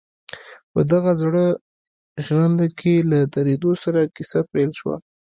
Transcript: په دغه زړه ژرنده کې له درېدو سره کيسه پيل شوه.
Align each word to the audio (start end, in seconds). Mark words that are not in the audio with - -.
په 0.71 0.79
دغه 0.91 1.11
زړه 1.21 1.45
ژرنده 2.25 2.67
کې 2.79 2.93
له 3.11 3.19
درېدو 3.35 3.71
سره 3.83 4.11
کيسه 4.15 4.39
پيل 4.51 4.71
شوه. 4.79 4.95